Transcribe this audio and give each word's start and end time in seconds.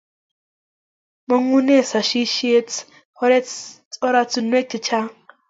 Mangune 1.27 1.77
sasishet 1.89 2.69
oratinwek 4.05 4.67
chechang 4.71 5.11